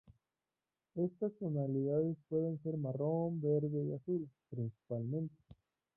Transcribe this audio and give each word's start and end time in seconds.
Estas 0.95 1.31
tonalidades 1.37 2.17
pueden 2.27 2.59
ser 2.63 2.75
marrón, 2.75 3.39
verde 3.39 3.83
y 3.85 3.93
azul, 3.93 4.27
principalmente. 4.49 5.35